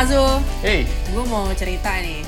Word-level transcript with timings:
Azul. 0.00 0.40
Hey. 0.64 0.88
Gue 1.12 1.28
mau 1.28 1.44
cerita 1.52 1.92
nih. 2.00 2.24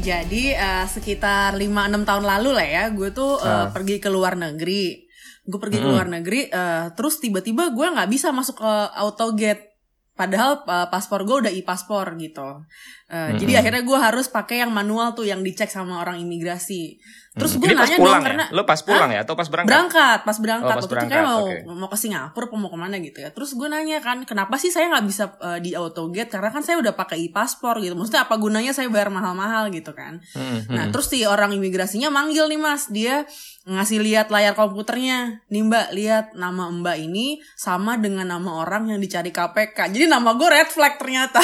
Jadi 0.00 0.56
uh, 0.56 0.88
sekitar 0.88 1.52
5-6 1.52 2.08
tahun 2.08 2.24
lalu 2.24 2.50
lah 2.56 2.64
ya, 2.64 2.84
gue 2.96 3.12
tuh 3.12 3.36
uh, 3.36 3.68
pergi 3.68 4.00
ke 4.00 4.08
luar 4.08 4.40
negeri. 4.40 5.04
Gue 5.44 5.60
pergi 5.60 5.84
ke 5.84 5.88
luar 5.92 6.08
negeri, 6.08 6.48
uh, 6.48 6.88
terus 6.96 7.20
tiba-tiba 7.20 7.76
gue 7.76 7.86
nggak 7.92 8.08
bisa 8.08 8.32
masuk 8.32 8.64
ke 8.64 8.72
autogate. 8.96 9.84
Padahal 10.16 10.64
uh, 10.64 10.88
paspor 10.88 11.28
gue 11.28 11.44
udah 11.44 11.52
e-paspor 11.52 12.16
gitu. 12.16 12.64
Uh, 13.12 13.36
Jadi 13.36 13.52
akhirnya 13.52 13.84
gue 13.84 13.98
harus 14.00 14.32
pakai 14.32 14.64
yang 14.64 14.72
manual 14.72 15.12
tuh 15.12 15.28
yang 15.28 15.44
dicek 15.44 15.68
sama 15.68 16.00
orang 16.00 16.24
imigrasi. 16.24 17.04
Terus 17.30 17.52
gue 17.54 17.62
Ini 17.62 17.78
pas 17.78 17.86
nanya 17.86 17.96
pulang 17.96 18.10
dong 18.10 18.18
ya? 18.18 18.26
karena 18.26 18.44
Lo 18.50 18.62
pas 18.64 18.80
pulang 18.80 19.06
ya 19.08 19.20
atau 19.20 19.34
pas 19.34 19.46
berangkat? 19.46 19.70
berangkat 19.70 20.18
pas 20.20 20.34
berangkat 20.36 20.66
Oh, 20.66 20.70
pas 20.72 20.76
waktu 20.76 20.88
itu 20.88 20.96
kayak 20.96 21.06
berangkat, 21.06 21.30
mau 21.30 21.40
oke. 21.70 21.78
mau 21.78 21.88
ke 21.88 21.96
Singapura 21.96 22.44
apa 22.44 22.56
mau 22.56 22.66
ke 22.66 22.78
mana 22.80 22.96
gitu 22.98 23.18
ya 23.18 23.30
terus 23.30 23.50
gue 23.52 23.68
nanya 23.68 23.98
kan 23.98 24.18
kenapa 24.24 24.54
sih 24.56 24.68
saya 24.68 24.90
nggak 24.90 25.04
bisa 25.04 25.24
uh, 25.38 25.56
di 25.56 25.70
autogate 25.72 26.26
karena 26.28 26.50
kan 26.50 26.60
saya 26.60 26.76
udah 26.76 26.90
pakai 26.92 27.22
e-paspor 27.22 27.78
gitu 27.78 27.94
maksudnya 27.94 28.24
apa 28.24 28.34
gunanya 28.34 28.72
saya 28.72 28.88
bayar 28.88 29.08
mahal-mahal 29.08 29.70
gitu 29.70 29.92
kan 29.92 30.18
Hmm, 30.30 30.58
hmm. 30.60 30.74
nah 30.74 30.84
terus 30.88 31.06
si 31.06 31.22
orang 31.22 31.50
imigrasinya 31.52 32.08
manggil 32.08 32.44
nih 32.44 32.58
mas 32.58 32.86
dia 32.88 33.22
ngasih 33.62 34.00
lihat 34.00 34.26
layar 34.28 34.52
komputernya 34.52 35.18
nih 35.46 35.62
mbak 35.62 35.86
lihat 35.92 36.26
nama 36.34 36.66
mbak 36.68 36.98
ini 36.98 37.38
sama 37.54 37.94
dengan 37.94 38.26
nama 38.26 38.58
orang 38.58 38.88
yang 38.88 38.98
dicari 38.98 39.30
KPK 39.30 39.86
jadi 39.88 40.08
nama 40.08 40.34
gue 40.34 40.48
red 40.48 40.66
flag 40.68 40.96
ternyata 40.96 41.38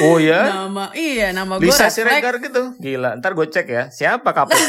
Oh 0.00 0.16
ya? 0.16 0.48
nama 0.60 0.92
iya 0.92 1.30
nama 1.30 1.56
gue 1.56 1.64
red 1.64 1.72
flag 1.72 1.90
Siregar 1.90 2.34
gitu. 2.38 2.72
Gila, 2.78 3.16
ntar 3.16 3.32
gue 3.32 3.46
cek 3.46 3.66
ya. 3.68 3.84
Siapa 3.88 4.32
KPK? 4.32 4.57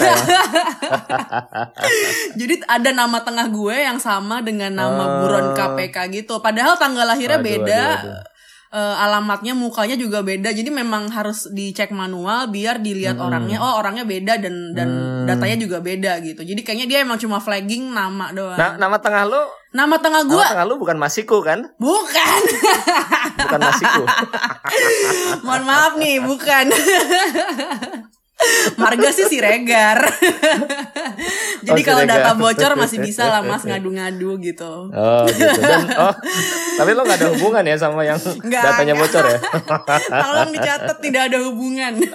Jadi 2.35 2.53
ada 2.65 2.89
nama 2.91 3.17
tengah 3.19 3.47
gue 3.47 3.75
yang 3.75 3.97
sama 3.97 4.39
dengan 4.39 4.71
nama 4.71 4.91
Oh. 4.99 5.07
buron 5.21 5.45
KPK 5.53 5.95
gitu. 6.13 6.39
Padahal 6.39 6.75
tanggal 6.75 7.05
lahirnya 7.05 7.37
Aduh, 7.37 7.47
beda. 7.47 7.81
aduh, 7.95 8.09
aduh. 8.11 8.21
eh, 8.69 8.95
alamatnya 8.99 9.51
mukanya 9.53 9.93
juga 9.93 10.19
beda. 10.21 10.49
Jadi 10.49 10.67
memang 10.67 11.07
harus 11.09 11.47
dicek 11.47 11.89
manual 11.89 12.47
biar 12.47 12.77
dilihat 12.77 13.15
Hmm. 13.15 13.25
orangnya. 13.25 13.57
Oh, 13.57 13.75
orangnya 13.75 14.03
beda 14.03 14.37
dan 14.37 14.71
dan 14.71 14.87
datanya 15.25 15.55
juga 15.57 15.77
beda 15.79 16.19
gitu. 16.19 16.39
Jadi 16.39 16.59
kayaknya 16.61 16.85
dia 16.85 16.97
emang 17.01 17.17
cuma 17.17 17.37
flagging 17.37 17.89
nama 17.89 18.29
doang. 18.29 18.55
Nah, 18.55 18.75
nama 18.77 18.95
tengah 18.97 19.23
lo, 19.25 19.41
nama 19.71 19.95
tengah 19.97 20.21
gue 20.23 20.37
nama 20.37 20.49
tengah 20.53 20.65
lo 20.67 20.73
bukan 20.77 20.97
Masiku 20.97 21.37
kan? 21.41 21.59
bukan. 21.77 22.39
Bukan 23.39 23.59
Masiku. 23.59 24.03
Mohon 25.45 25.61
maaf 25.65 25.91
nih, 25.95 26.15
bukan. 26.19 26.65
Marga 28.79 29.11
sih 29.11 29.27
Siregar. 29.27 29.99
Jadi 31.59 31.81
Oh, 31.83 31.85
kalau 31.85 32.03
data 32.07 32.31
bocor 32.39 32.71
masih 32.79 33.03
bisa 33.03 33.27
lah 33.27 33.43
Mas 33.43 33.63
ngadu-ngadu 33.67 34.39
gitu. 34.39 34.87
Oh 34.95 35.25
gitu. 35.27 35.59
Dan, 35.59 35.83
oh, 35.99 36.15
tapi 36.79 36.95
lo 36.95 37.03
gak 37.03 37.19
ada 37.19 37.27
hubungan 37.35 37.63
ya 37.67 37.75
sama 37.75 38.07
yang 38.07 38.15
Nggak 38.15 38.63
datanya 38.63 38.95
bocor 38.95 39.23
ya? 39.27 39.39
Tolong 40.23 40.51
dicatat 40.55 40.97
tidak 41.03 41.21
ada 41.27 41.37
hubungan. 41.43 41.99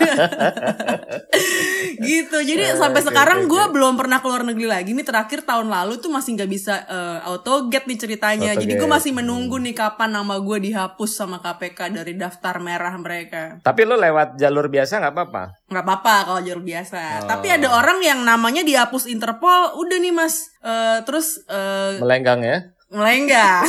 gitu. 2.11 2.39
Jadi 2.41 2.63
Eh, 2.65 2.81
sampai 2.81 3.05
sekarang 3.05 3.45
oke, 3.45 3.51
gue 3.53 3.65
belum 3.77 3.95
pernah 4.01 4.25
keluar 4.25 4.43
negeri 4.43 4.67
lagi. 4.67 4.97
Ini 4.97 5.05
terakhir 5.05 5.45
tahun 5.45 5.69
lalu 5.69 6.01
tuh 6.01 6.09
masih 6.09 6.41
nggak 6.41 6.51
bisa 6.51 6.75
eh, 6.89 7.19
autogate 7.29 7.85
nih 7.87 7.99
ceritanya. 8.01 8.51
Jadi 8.57 8.73
gue 8.75 8.89
masih 8.89 9.13
menunggu 9.13 9.61
nih 9.61 9.77
kapan 9.77 10.17
nama 10.17 10.41
gue 10.41 10.59
dihapus 10.65 11.11
sama 11.13 11.45
KPK 11.45 11.93
dari 11.93 12.17
daftar 12.17 12.57
merah 12.59 12.97
mereka. 12.97 13.61
Tapi 13.61 13.85
lo 13.85 14.01
lewat 14.01 14.41
jalur 14.41 14.73
biasa 14.73 15.05
nggak 15.05 15.15
apa-apa. 15.15 15.45
nggak 15.65 15.85
apa-apa 15.85 16.15
kalau 16.31 16.41
jalur 16.41 16.65
biasa. 16.65 17.27
Oh. 17.27 17.29
Tapi 17.29 17.47
ada 17.51 17.69
orang 17.75 17.99
yang 18.01 18.23
namanya 18.23 18.63
dihapus 18.63 19.11
Interpol, 19.11 19.75
udah 19.77 19.99
nih 19.99 20.15
mas. 20.15 20.55
Eh, 20.65 20.99
terus 21.05 21.45
eh, 21.51 22.01
Melenggang 22.01 22.41
ya? 22.41 22.59
Melenggang. 22.95 23.67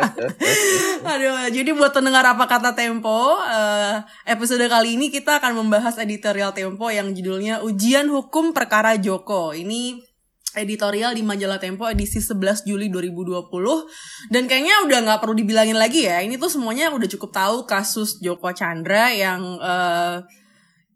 Aduh, 1.12 1.52
jadi 1.52 1.70
buat 1.76 1.92
pendengar 1.92 2.24
apa 2.24 2.48
kata 2.48 2.72
Tempo, 2.72 3.36
eh, 3.44 4.00
episode 4.24 4.64
kali 4.66 4.96
ini 4.96 5.12
kita 5.12 5.38
akan 5.38 5.60
membahas 5.60 6.00
editorial 6.00 6.56
Tempo 6.56 6.88
yang 6.88 7.12
judulnya 7.12 7.60
Ujian 7.60 8.08
Hukum 8.08 8.56
Perkara 8.56 8.96
Joko. 8.96 9.52
Ini 9.52 10.00
editorial 10.56 11.16
di 11.16 11.24
majalah 11.24 11.60
Tempo 11.60 11.88
edisi 11.88 12.20
11 12.20 12.64
Juli 12.68 12.92
2020 12.92 13.48
dan 14.28 14.44
kayaknya 14.44 14.84
udah 14.84 14.98
nggak 15.00 15.20
perlu 15.24 15.32
dibilangin 15.32 15.80
lagi 15.80 16.04
ya 16.04 16.20
ini 16.20 16.36
tuh 16.36 16.52
semuanya 16.52 16.92
udah 16.92 17.08
cukup 17.08 17.32
tahu 17.32 17.56
kasus 17.64 18.20
Joko 18.20 18.52
Chandra 18.52 19.08
yang 19.16 19.40
eh, 19.56 20.20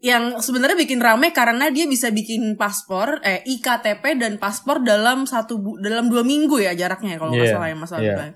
yang 0.07 0.39
sebenarnya 0.39 0.79
bikin 0.79 1.03
rame 1.03 1.31
karena 1.31 1.67
dia 1.69 1.83
bisa 1.85 2.09
bikin 2.09 2.55
paspor 2.55 3.19
eh 3.21 3.43
iktp 3.45 4.05
dan 4.15 4.39
paspor 4.39 4.79
dalam 4.81 5.27
satu 5.27 5.59
bu- 5.59 5.79
dalam 5.79 6.07
dua 6.07 6.23
minggu 6.23 6.63
ya 6.63 6.73
jaraknya 6.73 7.19
kalau 7.19 7.35
nggak 7.35 7.43
Iya, 7.43 7.55
salah 7.55 7.69
ya 7.69 7.75
mas. 7.75 7.91
Abdullah. 7.91 8.31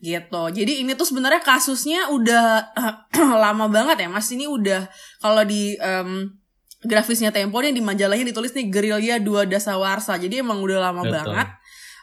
gitu 0.00 0.42
jadi 0.52 0.72
ini 0.82 0.92
tuh 0.92 1.06
sebenarnya 1.06 1.40
kasusnya 1.40 2.10
udah 2.10 2.74
lama 3.44 3.66
banget 3.68 3.96
ya 4.00 4.08
mas 4.08 4.26
ini 4.28 4.44
udah 4.44 4.84
kalau 5.18 5.40
di 5.42 5.78
em, 5.78 6.28
grafisnya 6.80 7.30
Tempo 7.30 7.56
nih 7.56 7.70
di 7.70 7.80
majalahnya 7.80 8.26
ditulis 8.26 8.52
nih 8.52 8.68
gerilya 8.68 9.16
dua 9.18 9.46
dasawarsa 9.46 10.18
jadi 10.18 10.42
emang 10.42 10.60
udah 10.60 10.78
lama 10.82 11.02
Betul. 11.02 11.14
banget 11.14 11.48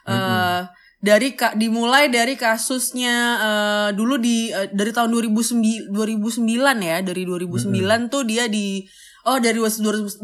Eh, 0.02 0.60
dari 1.02 1.34
dimulai 1.58 2.06
dari 2.06 2.38
kasusnya 2.38 3.16
eh, 3.42 3.88
dulu 3.90 4.22
di 4.22 4.54
eh, 4.54 4.70
dari 4.70 4.94
tahun 4.94 5.10
2009 5.10 5.90
2009 5.90 6.46
ya 6.78 6.98
dari 7.02 7.22
2009 7.26 8.06
tuh 8.06 8.22
dia 8.22 8.46
di 8.46 8.86
oh 9.26 9.42
dari 9.42 9.58
2009 9.58 10.22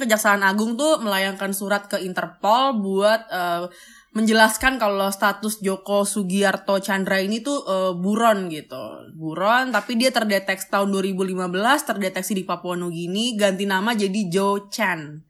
Kejaksaan 0.00 0.40
Agung 0.40 0.80
tuh 0.80 1.04
melayangkan 1.04 1.52
surat 1.52 1.84
ke 1.84 2.00
Interpol 2.00 2.80
buat 2.80 3.28
eh, 3.28 3.68
menjelaskan 4.16 4.80
kalau 4.80 5.12
status 5.12 5.60
Joko 5.60 6.08
Sugiarto 6.08 6.80
Chandra 6.80 7.20
ini 7.20 7.44
tuh 7.44 7.60
eh, 7.68 7.92
buron 7.92 8.48
gitu. 8.48 9.12
Buron 9.12 9.68
tapi 9.68 10.00
dia 10.00 10.08
terdeteksi 10.08 10.72
tahun 10.72 10.96
2015 10.96 11.44
terdeteksi 11.92 12.32
di 12.32 12.48
Papua 12.48 12.72
Nugini 12.72 13.36
ganti 13.36 13.68
nama 13.68 13.92
jadi 13.92 14.32
Joe 14.32 14.72
Chan. 14.72 15.28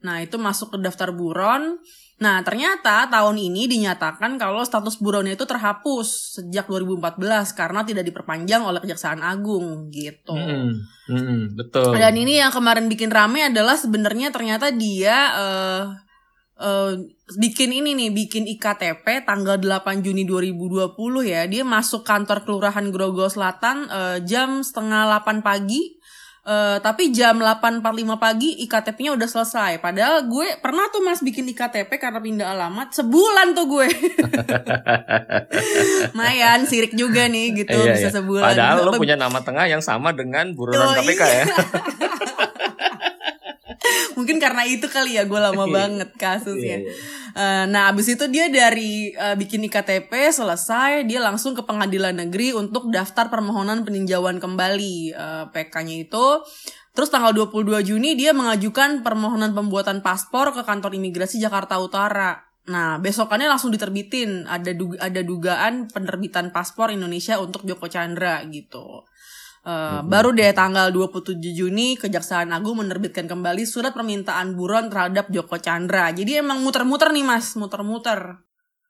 Nah, 0.00 0.16
itu 0.24 0.40
masuk 0.40 0.72
ke 0.72 0.78
daftar 0.80 1.12
buron. 1.12 1.76
Nah, 2.20 2.44
ternyata 2.44 3.08
tahun 3.08 3.40
ini 3.40 3.64
dinyatakan 3.64 4.36
kalau 4.36 4.60
status 4.60 5.00
buronnya 5.00 5.40
itu 5.40 5.48
terhapus 5.48 6.36
sejak 6.36 6.68
2014 6.68 7.16
karena 7.56 7.80
tidak 7.80 8.04
diperpanjang 8.04 8.60
oleh 8.60 8.76
Kejaksaan 8.84 9.24
Agung 9.24 9.88
gitu. 9.88 10.36
Hmm, 10.36 10.84
hmm, 11.08 11.56
betul. 11.56 11.96
Dan 11.96 12.14
ini 12.20 12.36
yang 12.36 12.52
kemarin 12.52 12.92
bikin 12.92 13.08
rame 13.08 13.48
adalah 13.48 13.72
sebenarnya 13.80 14.28
ternyata 14.28 14.68
dia 14.68 15.16
eh 15.32 15.84
eh, 16.60 16.92
bikin 17.40 17.72
ini 17.72 17.96
nih, 17.96 18.10
bikin 18.12 18.44
IKTP 18.44 19.24
tanggal 19.24 19.56
8 19.56 20.04
Juni 20.04 20.28
2020 20.28 20.92
ya. 21.24 21.48
Dia 21.48 21.64
masuk 21.64 22.04
kantor 22.04 22.44
Kelurahan 22.44 22.84
Grogol 22.92 23.32
Selatan 23.32 23.88
eh, 23.88 24.18
jam 24.28 24.60
setengah 24.60 25.08
8 25.24 25.40
pagi. 25.40 25.96
Eh, 26.40 26.78
tapi 26.80 27.12
jam 27.12 27.36
8.45 27.36 27.84
pagi 28.16 28.64
IKTP-nya 28.64 29.12
udah 29.12 29.28
selesai. 29.28 29.76
Padahal 29.76 30.24
gue 30.24 30.56
pernah 30.64 30.88
tuh 30.88 31.04
mas 31.04 31.20
bikin 31.20 31.44
IKTP 31.52 32.00
karena 32.00 32.16
pindah 32.16 32.56
alamat 32.56 32.96
sebulan 32.96 33.52
tuh 33.52 33.68
gue. 33.68 33.86
Mayan 36.18 36.64
sirik 36.64 36.96
juga 36.96 37.28
nih 37.28 37.52
gitu 37.60 37.76
Iya, 37.76 37.92
bisa 37.92 38.08
iya. 38.08 38.16
sebulan. 38.16 38.44
Padahal 38.56 38.76
lo 38.88 38.92
punya 38.96 39.20
nama 39.20 39.36
tengah 39.44 39.68
yang 39.68 39.84
sama 39.84 40.16
dengan 40.16 40.56
buronan 40.56 40.80
Oh, 40.80 40.96
KPK 40.96 41.22
iya. 41.22 41.28
ya. 41.28 41.44
Mungkin 44.20 44.36
karena 44.36 44.62
itu 44.62 44.84
kali 44.84 45.16
ya 45.16 45.24
gue 45.24 45.40
lama 45.40 45.64
Iya. 45.64 45.72
banget 45.72 46.10
kasusnya. 46.14 46.78
Iya, 46.78 46.86
iya. 46.86 46.92
Eh, 47.30 47.64
nah 47.66 47.88
abis 47.88 48.10
itu 48.10 48.26
dia 48.26 48.46
dari 48.46 49.10
eh, 49.10 49.34
bikin 49.34 49.64
IKTP 49.64 50.12
selesai 50.30 51.02
dia 51.04 51.18
langsung 51.18 51.54
ke 51.54 51.62
pengadilan 51.62 52.12
negeri 52.12 52.52
untuk 52.52 52.86
daftar 52.88 53.26
permohonan 53.26 53.80
peninjauan 53.82 54.36
kembali 54.36 54.94
eh, 55.10 55.44
PK-nya 55.48 55.96
itu. 56.00 56.26
Terus 56.90 57.08
tanggal 57.08 57.30
22 57.30 57.64
Juni 57.86 58.12
dia 58.12 58.30
mengajukan 58.30 59.00
permohonan 59.00 59.50
pembuatan 59.50 60.02
paspor 60.02 60.50
ke 60.50 60.60
kantor 60.60 60.92
imigrasi 60.92 61.38
Jakarta 61.38 61.78
Utara. 61.78 62.44
Nah, 62.66 62.98
besokannya 62.98 63.46
langsung 63.46 63.70
diterbitin. 63.70 64.44
Ada 64.44 64.74
du- 64.74 64.98
ada 64.98 65.22
dugaan 65.22 65.86
penerbitan 65.86 66.50
paspor 66.50 66.90
Indonesia 66.90 67.38
untuk 67.38 67.62
Joko 67.62 67.86
Chandra 67.86 68.42
gitu. 68.46 69.06
Uh, 69.60 70.00
Baru 70.08 70.32
deh 70.32 70.56
tanggal 70.56 70.88
27 70.88 71.36
Juni 71.52 71.92
Kejaksaan 72.00 72.48
Agung 72.48 72.80
menerbitkan 72.80 73.28
kembali 73.28 73.68
surat 73.68 73.92
permintaan 73.92 74.56
buron 74.56 74.88
terhadap 74.88 75.28
Joko 75.28 75.60
Chandra. 75.60 76.08
Jadi 76.16 76.40
emang 76.40 76.64
muter-muter 76.64 77.12
nih 77.12 77.24
mas, 77.28 77.52
muter-muter 77.60 78.40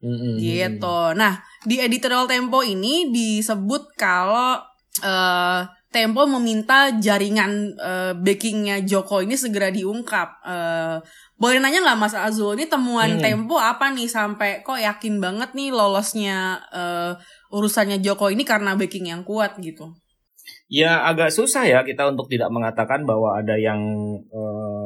Hmm, 0.01 0.17
hmm, 0.17 0.33
hmm. 0.33 0.37
gitu. 0.41 0.99
Nah 1.13 1.45
di 1.69 1.77
editorial 1.77 2.25
Tempo 2.25 2.65
ini 2.65 3.13
disebut 3.13 3.93
kalau 4.01 4.57
eh, 5.05 5.61
Tempo 5.91 6.23
meminta 6.25 6.95
jaringan 6.97 7.77
eh, 7.77 8.13
backingnya 8.17 8.81
Joko 8.87 9.21
ini 9.21 9.37
segera 9.37 9.69
diungkap. 9.69 10.29
Eh, 10.47 10.97
boleh 11.37 11.59
nanya 11.61 11.85
nggak 11.85 12.01
Mas 12.01 12.17
Azul 12.17 12.57
ini 12.57 12.65
temuan 12.65 13.19
Hmm. 13.19 13.21
Tempo 13.21 13.61
apa 13.61 13.93
nih 13.93 14.09
sampai 14.09 14.65
kok 14.65 14.81
yakin 14.81 15.21
banget 15.21 15.53
nih 15.53 15.69
lolosnya 15.69 16.65
eh, 16.73 17.13
urusannya 17.53 18.01
Joko 18.01 18.33
ini 18.33 18.47
karena 18.49 18.73
backing 18.79 19.13
yang 19.13 19.21
kuat 19.21 19.61
gitu. 19.61 20.00
Ya 20.71 21.03
agak 21.03 21.35
susah 21.35 21.67
ya 21.67 21.83
kita 21.83 22.15
untuk 22.15 22.31
tidak 22.31 22.47
mengatakan 22.55 23.03
bahwa 23.03 23.35
ada 23.35 23.59
yang 23.59 23.83
eh, 24.31 24.81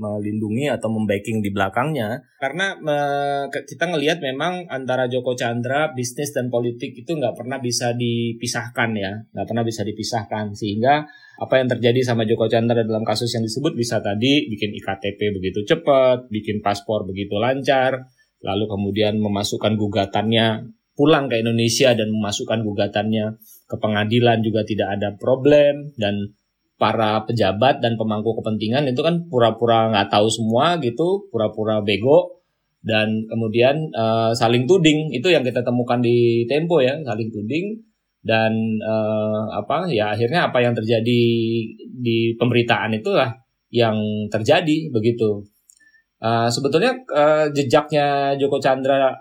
melindungi 0.00 0.66
atau 0.72 0.88
membacking 0.88 1.44
di 1.44 1.52
belakangnya. 1.52 2.24
Karena 2.40 2.72
uh, 2.80 3.44
kita 3.52 3.92
ngelihat 3.92 4.24
memang 4.24 4.64
antara 4.72 5.06
Joko 5.06 5.36
Chandra, 5.36 5.92
bisnis 5.92 6.32
dan 6.32 6.48
politik 6.48 6.96
itu 6.96 7.12
nggak 7.12 7.36
pernah 7.36 7.60
bisa 7.60 7.92
dipisahkan 7.92 8.90
ya, 8.96 9.12
nggak 9.36 9.46
pernah 9.46 9.64
bisa 9.64 9.84
dipisahkan. 9.84 10.56
Sehingga 10.56 11.04
apa 11.40 11.54
yang 11.60 11.68
terjadi 11.68 12.00
sama 12.00 12.24
Joko 12.24 12.48
Chandra 12.48 12.80
dalam 12.80 13.04
kasus 13.04 13.28
yang 13.36 13.44
disebut 13.44 13.76
bisa 13.76 14.00
tadi 14.00 14.48
bikin 14.48 14.72
iktp 14.72 15.20
begitu 15.36 15.60
cepat, 15.68 16.32
bikin 16.32 16.64
paspor 16.64 17.04
begitu 17.04 17.36
lancar, 17.36 18.08
lalu 18.40 18.64
kemudian 18.66 19.20
memasukkan 19.20 19.76
gugatannya 19.76 20.79
pulang 21.00 21.32
ke 21.32 21.40
Indonesia 21.40 21.96
dan 21.96 22.12
memasukkan 22.12 22.60
gugatannya 22.60 23.40
ke 23.64 23.76
pengadilan 23.80 24.44
juga 24.44 24.68
tidak 24.68 25.00
ada 25.00 25.16
problem. 25.16 25.96
Dan 25.96 26.36
para 26.76 27.24
pejabat 27.24 27.80
dan 27.80 27.96
pemangku 27.96 28.36
kepentingan 28.36 28.84
itu 28.92 29.00
kan 29.00 29.24
pura-pura 29.32 29.88
nggak 29.88 30.12
tahu 30.12 30.28
semua 30.28 30.76
gitu, 30.84 31.24
pura-pura 31.32 31.80
bego. 31.80 32.44
Dan 32.84 33.24
kemudian 33.24 33.88
uh, 33.96 34.36
saling 34.36 34.68
tuding 34.68 35.08
itu 35.16 35.32
yang 35.32 35.40
kita 35.40 35.64
temukan 35.64 36.04
di 36.04 36.44
Tempo 36.44 36.84
ya, 36.84 37.00
saling 37.00 37.32
tuding. 37.32 37.80
Dan 38.20 38.52
uh, 38.84 39.48
apa 39.56 39.88
ya 39.88 40.12
akhirnya 40.12 40.52
apa 40.52 40.60
yang 40.60 40.76
terjadi 40.76 41.20
di 41.80 42.36
pemberitaan 42.36 42.92
itulah 42.92 43.32
yang 43.72 43.96
terjadi 44.28 44.92
begitu. 44.92 45.40
Uh, 46.20 46.52
sebetulnya 46.52 46.92
uh, 47.16 47.48
jejaknya 47.48 48.36
Joko 48.36 48.60
Chandra 48.60 49.16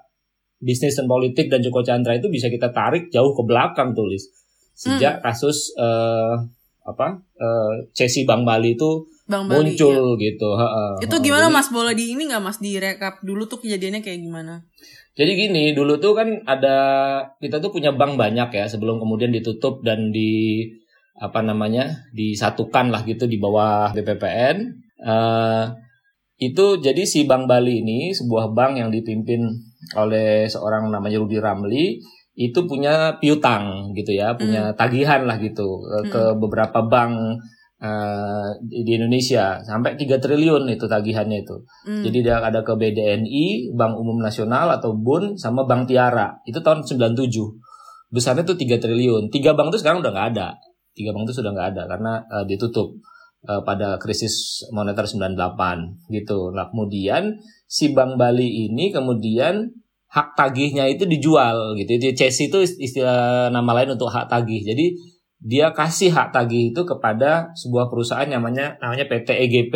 bisnis 0.59 0.99
dan 0.99 1.07
politik 1.07 1.47
dan 1.47 1.63
Joko 1.63 1.81
Chandra 1.81 2.15
itu 2.15 2.27
bisa 2.27 2.51
kita 2.51 2.69
tarik 2.75 3.07
jauh 3.09 3.31
ke 3.31 3.43
belakang 3.47 3.95
tulis 3.95 4.27
sejak 4.75 5.19
hmm. 5.19 5.23
kasus 5.23 5.75
uh, 5.75 6.39
apa 6.87 7.19
uh, 7.39 7.73
Chelsea 7.91 8.23
Bang 8.23 8.47
Bali 8.47 8.75
itu 8.75 9.07
Bang 9.29 9.45
Bali, 9.45 9.77
muncul 9.77 10.17
iya. 10.17 10.33
gitu. 10.33 10.49
Ha, 10.57 10.65
ha, 10.65 10.83
itu 11.05 11.15
gimana 11.21 11.53
Jadi, 11.53 11.53
Mas 11.53 11.69
boleh 11.69 11.93
di 11.93 12.17
ini 12.17 12.25
nggak 12.25 12.41
Mas 12.41 12.57
direkap 12.57 13.21
dulu 13.21 13.45
tuh 13.45 13.61
kejadiannya 13.61 14.01
kayak 14.01 14.25
gimana? 14.25 14.65
Jadi 15.13 15.31
gini 15.37 15.77
dulu 15.77 16.01
tuh 16.01 16.17
kan 16.17 16.41
ada 16.49 16.77
kita 17.37 17.61
tuh 17.61 17.69
punya 17.69 17.93
bank 17.93 18.17
banyak 18.17 18.49
ya 18.49 18.65
sebelum 18.65 18.97
kemudian 18.97 19.29
ditutup 19.29 19.85
dan 19.85 20.09
di 20.09 20.65
apa 21.19 21.45
namanya 21.45 22.09
disatukan 22.15 22.89
lah 22.89 23.05
gitu 23.05 23.29
di 23.29 23.37
bawah 23.37 23.93
BPPN. 23.93 24.57
Uh, 24.97 25.05
eh, 25.05 25.63
itu 26.39 26.79
jadi 26.79 27.03
si 27.05 27.27
Bank 27.27 27.45
Bali 27.45 27.83
ini 27.83 28.15
sebuah 28.15 28.55
bank 28.55 28.79
yang 28.79 28.89
dipimpin 28.89 29.68
oleh 29.95 30.45
seorang 30.45 30.91
namanya 30.91 31.17
Rudi 31.19 31.39
Ramli 31.39 31.99
itu 32.39 32.59
punya 32.63 33.19
piutang 33.19 33.91
gitu 33.95 34.15
ya, 34.15 34.35
punya 34.39 34.71
hmm. 34.71 34.75
tagihan 34.79 35.27
lah 35.27 35.35
gitu 35.43 35.83
hmm. 35.83 36.07
ke 36.07 36.21
beberapa 36.39 36.79
bank 36.87 37.43
uh, 37.83 38.49
di 38.63 38.95
Indonesia 38.95 39.59
sampai 39.63 39.95
3 39.99 40.19
triliun 40.19 40.63
itu 40.71 40.85
tagihannya 40.87 41.43
itu. 41.43 41.57
Hmm. 41.87 42.03
Jadi 42.03 42.17
dia 42.23 42.39
ada 42.39 42.63
ke 42.63 42.75
BDNI, 42.75 43.75
Bank 43.75 43.99
Umum 43.99 44.19
Nasional 44.23 44.71
atau 44.71 44.95
BUN 44.95 45.35
sama 45.39 45.67
Bank 45.67 45.91
Tiara. 45.91 46.39
Itu 46.47 46.63
tahun 46.63 46.87
97. 46.87 47.27
Besarnya 48.11 48.43
tuh 48.47 48.55
3 48.55 48.79
triliun. 48.79 49.29
Tiga 49.29 49.53
bank 49.53 49.75
itu 49.75 49.83
sekarang 49.85 49.99
udah 50.03 50.11
nggak 50.11 50.27
ada. 50.35 50.47
Tiga 50.95 51.15
bank 51.15 51.29
itu 51.29 51.43
sudah 51.43 51.51
nggak 51.55 51.67
ada 51.75 51.83
karena 51.91 52.13
uh, 52.27 52.45
ditutup 52.47 52.95
uh, 53.47 53.61
pada 53.63 54.01
krisis 54.01 54.65
moneter 54.73 55.05
98 55.07 56.09
gitu. 56.11 56.51
Nah, 56.51 56.67
kemudian 56.73 57.37
si 57.69 57.93
Bank 57.93 58.17
Bali 58.17 58.65
ini 58.65 58.89
kemudian 58.89 59.69
hak 60.09 60.33
tagihnya 60.33 60.89
itu 60.89 61.05
dijual 61.05 61.77
gitu. 61.77 62.01
Jadi 62.01 62.17
Chase 62.17 62.49
itu 62.49 62.65
istilah 62.65 63.53
nama 63.53 63.71
lain 63.77 63.93
untuk 63.93 64.09
hak 64.09 64.25
tagih. 64.25 64.65
Jadi 64.65 64.97
dia 65.39 65.71
kasih 65.71 66.09
hak 66.09 66.33
tagih 66.33 66.73
itu 66.73 66.81
kepada 66.83 67.53
sebuah 67.53 67.87
perusahaan 67.93 68.25
namanya 68.25 68.75
namanya 68.81 69.05
PT 69.05 69.29
EGP 69.47 69.75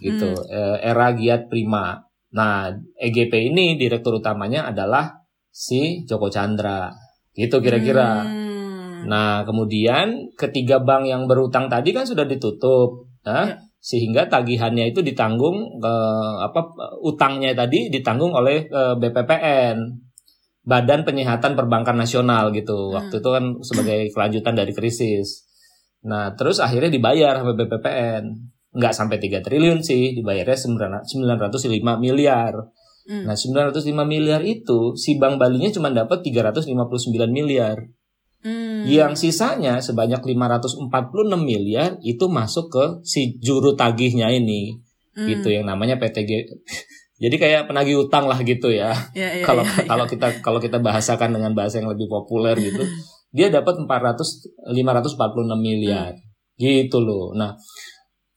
gitu. 0.00 0.32
Hmm. 0.32 0.48
Eh, 0.48 0.76
Era 0.90 1.12
Giat 1.12 1.52
Prima. 1.52 2.00
Nah, 2.34 2.72
EGP 2.98 3.54
ini 3.54 3.78
direktur 3.78 4.18
utamanya 4.18 4.66
adalah 4.66 5.22
si 5.52 6.02
Joko 6.08 6.32
Chandra. 6.32 6.90
Gitu 7.36 7.60
kira-kira. 7.60 8.24
Hmm. 8.24 9.06
Nah, 9.06 9.44
kemudian 9.44 10.32
ketiga 10.34 10.80
bank 10.80 11.06
yang 11.06 11.28
berutang 11.28 11.68
tadi 11.68 11.92
kan 11.92 12.08
sudah 12.08 12.24
ditutup. 12.24 13.06
Nah, 13.22 13.46
ya 13.46 13.60
sehingga 13.84 14.24
tagihannya 14.32 14.96
itu 14.96 15.04
ditanggung 15.04 15.76
eh, 15.84 16.36
apa 16.40 16.72
utangnya 17.04 17.52
tadi 17.52 17.92
ditanggung 17.92 18.32
oleh 18.32 18.64
eh, 18.64 18.96
BPPN 18.96 19.76
Badan 20.64 21.04
Penyihatan 21.04 21.52
Perbankan 21.52 22.00
Nasional 22.00 22.48
gitu. 22.56 22.88
Hmm. 22.88 22.96
waktu 22.96 23.20
itu 23.20 23.28
kan 23.28 23.44
sebagai 23.60 24.00
kelanjutan 24.16 24.56
dari 24.56 24.72
krisis. 24.72 25.44
Nah 26.08 26.32
terus 26.32 26.64
akhirnya 26.64 26.88
dibayar 26.88 27.44
sama 27.44 27.52
BPPN 27.52 28.24
nggak 28.74 28.94
sampai 28.96 29.20
3 29.20 29.44
triliun 29.44 29.84
sih 29.84 30.16
dibayarnya 30.16 30.56
905 30.56 31.04
miliar. 32.00 32.56
Hmm. 33.04 33.28
nah 33.28 33.36
905 33.36 33.84
miliar 34.08 34.40
itu 34.40 34.96
si 34.96 35.20
Bank 35.20 35.36
Balinya 35.36 35.68
cuma 35.68 35.92
dapat 35.92 36.24
359 36.24 36.72
miliar 37.28 37.84
Hmm. 38.84 38.92
Yang 38.92 39.12
sisanya 39.24 39.80
sebanyak 39.80 40.20
546 40.20 40.92
miliar 41.40 41.96
itu 42.04 42.28
masuk 42.28 42.68
ke 42.68 42.84
si 43.00 43.40
juru 43.40 43.72
tagihnya 43.72 44.28
ini. 44.28 44.76
Hmm. 45.16 45.24
Gitu 45.24 45.48
yang 45.56 45.64
namanya 45.64 45.96
PTG. 45.96 46.44
Jadi 47.24 47.36
kayak 47.40 47.70
penagih 47.70 48.04
utang 48.04 48.28
lah 48.28 48.36
gitu 48.44 48.68
ya. 48.68 48.92
ya, 49.16 49.40
ya 49.40 49.44
kalau 49.46 49.64
ya, 49.64 49.72
ya. 49.72 49.86
kalau 49.88 50.04
kita 50.04 50.28
kalau 50.44 50.60
kita 50.60 50.76
bahasakan 50.82 51.32
dengan 51.32 51.56
bahasa 51.56 51.80
yang 51.80 51.88
lebih 51.88 52.10
populer 52.12 52.52
gitu, 52.60 52.84
dia 53.36 53.48
dapat 53.48 53.80
400 53.80 54.68
546 54.76 54.76
miliar. 55.56 56.12
Hmm. 56.12 56.60
Gitu 56.60 56.98
loh. 57.00 57.32
Nah, 57.32 57.56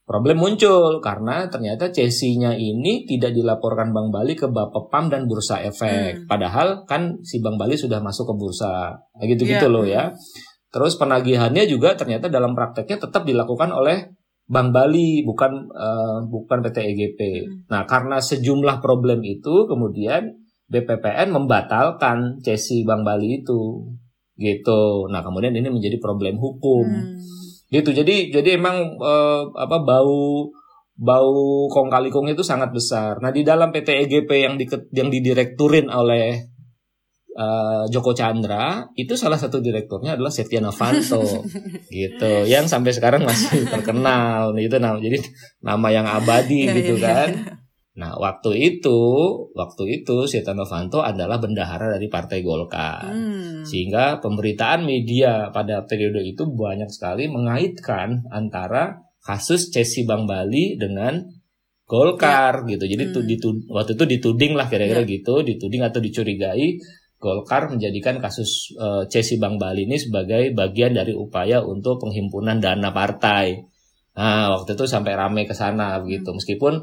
Problem 0.07 0.39
muncul 0.39 1.03
karena 1.03 1.51
ternyata 1.51 1.91
CSI-nya 1.91 2.55
ini 2.55 3.03
tidak 3.03 3.35
dilaporkan 3.35 3.91
Bank 3.91 4.15
Bali 4.15 4.39
ke 4.39 4.47
Bapepam 4.47 5.11
dan 5.11 5.27
Bursa 5.27 5.59
Efek. 5.59 6.23
Hmm. 6.23 6.27
Padahal 6.31 6.87
kan 6.87 7.19
si 7.27 7.43
Bank 7.43 7.59
Bali 7.59 7.75
sudah 7.75 7.99
masuk 7.99 8.31
ke 8.31 8.33
bursa. 8.39 8.95
Nah, 8.95 9.25
gitu-gitu 9.27 9.67
yeah. 9.67 9.73
loh 9.75 9.83
ya. 9.83 10.15
Terus 10.71 10.95
penagihannya 10.95 11.67
juga 11.67 11.99
ternyata 11.99 12.31
dalam 12.31 12.55
prakteknya 12.55 13.03
tetap 13.03 13.27
dilakukan 13.27 13.67
oleh 13.75 14.15
Bank 14.47 14.71
Bali 14.71 15.27
bukan 15.27 15.75
uh, 15.75 16.23
bukan 16.23 16.63
PT 16.63 16.77
EGP. 16.87 17.19
Hmm. 17.19 17.55
Nah, 17.67 17.83
karena 17.83 18.23
sejumlah 18.23 18.79
problem 18.79 19.19
itu 19.27 19.67
kemudian 19.67 20.23
BPPN 20.71 21.35
membatalkan 21.35 22.39
CSI 22.39 22.87
Bank 22.87 23.03
Bali 23.03 23.43
itu. 23.43 23.91
Gitu. 24.39 25.11
Nah, 25.11 25.19
kemudian 25.19 25.51
ini 25.51 25.67
menjadi 25.67 25.99
problem 25.99 26.39
hukum. 26.39 26.87
Hmm 26.87 27.46
gitu. 27.71 27.89
Jadi 27.91 28.31
jadi 28.31 28.59
emang 28.59 28.97
uh, 28.99 29.51
apa 29.55 29.77
bau 29.83 30.51
bau 30.97 31.69
kong 31.69 31.93
kali 31.93 32.09
kong 32.09 32.31
itu 32.33 32.41
sangat 32.41 32.73
besar. 32.73 33.21
Nah 33.21 33.29
di 33.29 33.45
dalam 33.45 33.69
PT 33.69 34.07
EGP 34.07 34.31
yang 34.33 34.55
di 34.57 34.65
yang 34.95 35.13
didirekturin 35.13 35.93
oleh 35.93 36.41
uh, 37.37 37.85
Joko 37.93 38.17
Chandra 38.17 38.89
itu 38.97 39.13
salah 39.13 39.37
satu 39.37 39.61
direkturnya 39.61 40.17
adalah 40.17 40.33
Setia 40.33 40.59
Novanto. 40.59 41.21
Gitu. 41.93 42.33
Yang 42.49 42.73
sampai 42.73 42.91
sekarang 42.91 43.21
masih 43.23 43.69
terkenal. 43.69 44.57
Gitu. 44.57 44.75
Nah 44.81 44.97
jadi 44.97 45.21
nama 45.61 45.87
yang 45.93 46.07
abadi 46.09 46.65
iya, 46.67 46.73
gitu 46.73 46.97
iya, 46.97 47.05
kan. 47.05 47.29
iya. 47.31 47.66
Nah, 47.97 48.13
waktu 48.13 48.53
itu, 48.77 48.99
waktu 49.57 49.83
itu 50.01 50.29
Setia 50.29 50.53
Novanto 50.53 51.01
adalah 51.01 51.41
bendahara 51.41 51.97
dari 51.97 52.05
Partai 52.05 52.45
Golkar. 52.45 53.09
Hmm. 53.09 53.65
Sehingga 53.65 54.21
pemberitaan 54.21 54.85
media 54.85 55.49
pada 55.49 55.81
periode 55.89 56.21
itu 56.21 56.45
banyak 56.45 56.93
sekali 56.93 57.25
mengaitkan 57.25 58.29
antara 58.29 59.01
kasus 59.25 59.73
Cesi 59.73 60.05
Bang 60.05 60.29
Bali 60.29 60.77
dengan 60.77 61.25
Golkar 61.89 62.69
ya. 62.69 62.77
gitu. 62.77 62.85
Jadi 62.85 63.03
hmm. 63.09 63.25
ditud, 63.25 63.57
waktu 63.73 63.97
itu 63.97 64.05
dituding 64.05 64.53
lah 64.53 64.69
kira-kira 64.69 65.01
ya. 65.01 65.09
gitu, 65.09 65.41
dituding 65.41 65.81
atau 65.81 65.97
dicurigai 65.97 66.77
Golkar 67.17 67.73
menjadikan 67.73 68.21
kasus 68.21 68.77
uh, 68.77 69.09
Cesi 69.09 69.41
Bang 69.41 69.57
Bali 69.57 69.89
ini 69.89 69.97
sebagai 69.97 70.53
bagian 70.53 70.93
dari 70.93 71.17
upaya 71.17 71.65
untuk 71.65 71.97
penghimpunan 71.97 72.61
dana 72.61 72.93
partai. 72.93 73.57
Nah, 74.13 74.53
waktu 74.53 74.77
itu 74.77 74.85
sampai 74.85 75.17
ramai 75.17 75.49
ke 75.49 75.57
sana 75.57 75.97
begitu. 75.97 76.29
Hmm. 76.29 76.37
Meskipun 76.37 76.73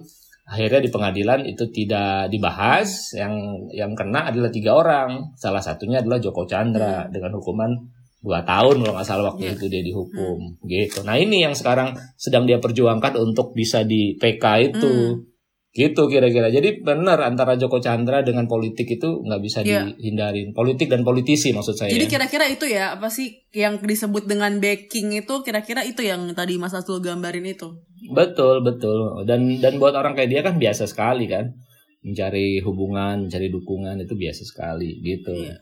akhirnya 0.45 0.81
di 0.85 0.91
pengadilan 0.93 1.41
itu 1.49 1.65
tidak 1.73 2.29
dibahas 2.29 3.17
yang 3.17 3.33
yang 3.73 3.97
kena 3.97 4.29
adalah 4.29 4.53
tiga 4.53 4.77
orang 4.77 5.33
salah 5.41 5.65
satunya 5.65 6.05
adalah 6.05 6.21
Joko 6.21 6.45
Chandra 6.45 7.09
hmm. 7.09 7.11
dengan 7.17 7.33
hukuman 7.41 7.73
dua 8.21 8.45
tahun 8.45 8.85
kalau 8.85 8.93
nggak 8.97 9.09
salah 9.09 9.25
waktu 9.33 9.53
yeah. 9.53 9.57
itu 9.57 9.67
dia 9.73 9.83
dihukum 9.85 10.39
hmm. 10.41 10.69
gitu 10.69 11.01
nah 11.05 11.17
ini 11.17 11.49
yang 11.49 11.57
sekarang 11.57 11.97
sedang 12.21 12.45
dia 12.45 12.61
perjuangkan 12.61 13.17
untuk 13.17 13.57
bisa 13.57 13.89
di 13.89 14.21
PK 14.21 14.45
itu 14.69 14.93
hmm. 14.93 15.34
Gitu 15.75 16.07
kira-kira 16.07 16.55
jadi 16.55 16.87
benar 16.87 17.19
antara 17.27 17.59
Joko 17.59 17.83
Chandra 17.83 18.23
dengan 18.23 18.47
politik 18.47 18.87
itu 18.87 19.27
nggak 19.27 19.43
bisa 19.43 19.67
yeah. 19.67 19.91
dihindarin 19.91 20.55
politik 20.55 20.87
dan 20.87 21.03
politisi 21.03 21.51
maksud 21.51 21.75
saya 21.75 21.91
jadi 21.91 22.07
kira-kira 22.07 22.47
itu 22.47 22.71
ya 22.71 22.95
apa 22.95 23.11
sih 23.11 23.43
yang 23.51 23.83
disebut 23.83 24.31
dengan 24.31 24.63
backing 24.63 25.11
itu 25.19 25.35
kira-kira 25.43 25.83
itu 25.83 26.07
yang 26.07 26.31
tadi 26.31 26.63
Mas 26.63 26.79
Asul 26.79 27.03
gambarin 27.03 27.43
itu 27.43 27.75
Betul, 28.13 28.61
betul. 28.61 29.25
Dan 29.25 29.57
dan 29.65 29.81
buat 29.81 29.97
orang 29.97 30.13
kayak 30.13 30.31
dia 30.31 30.41
kan 30.45 30.61
biasa 30.61 30.85
sekali 30.85 31.25
kan. 31.25 31.57
Mencari 32.05 32.61
hubungan, 32.61 33.25
mencari 33.25 33.49
dukungan 33.49 33.97
itu 34.05 34.13
biasa 34.13 34.45
sekali 34.45 35.01
gitu. 35.01 35.33
Iya. 35.33 35.57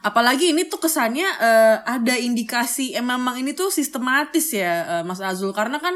Apalagi 0.00 0.56
ini 0.56 0.64
tuh 0.68 0.80
kesannya 0.80 1.28
uh, 1.40 1.76
ada 1.84 2.16
indikasi 2.16 2.96
emang 2.96 3.20
memang 3.20 3.36
ini 3.40 3.52
tuh 3.52 3.68
sistematis 3.68 4.52
ya 4.52 5.00
uh, 5.00 5.04
Mas 5.04 5.20
Azul 5.20 5.52
karena 5.52 5.76
kan 5.76 5.92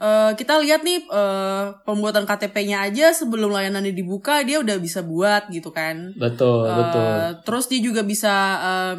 uh, 0.00 0.32
kita 0.36 0.60
lihat 0.60 0.84
nih 0.84 1.04
uh, 1.08 1.76
pembuatan 1.84 2.24
KTP-nya 2.24 2.86
aja 2.88 3.12
sebelum 3.12 3.52
layanannya 3.52 3.92
dibuka 3.92 4.44
dia 4.44 4.60
udah 4.60 4.76
bisa 4.80 5.04
buat 5.04 5.48
gitu 5.52 5.72
kan. 5.72 6.16
Betul, 6.16 6.66
uh, 6.66 6.76
betul. 6.76 7.10
Terus 7.44 7.64
dia 7.68 7.80
juga 7.80 8.02
bisa 8.04 8.34
uh, 8.60 8.96